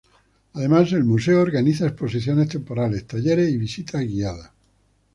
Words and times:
Además, 0.53 0.91
el 0.93 1.03
Museo 1.03 1.41
organiza 1.41 1.85
exposiciones 1.85 2.49
temporales, 2.49 3.05
talleres 3.05 3.51
y 3.51 3.57
visitas 3.57 4.01
guiadas. 4.01 4.49